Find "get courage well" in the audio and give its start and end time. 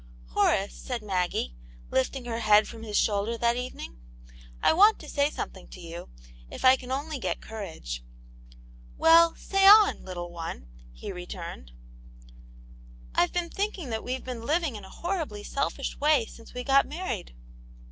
7.19-9.35